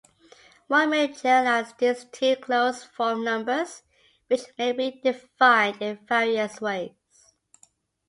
One 0.65 0.89
may 0.89 1.09
generalize 1.09 1.73
this 1.77 2.05
to 2.13 2.35
"closed-form 2.37 3.23
numbers", 3.23 3.83
which 4.29 4.45
may 4.57 4.71
be 4.71 4.99
defined 5.03 5.79
in 5.79 5.99
various 6.07 6.59
ways. 6.59 6.93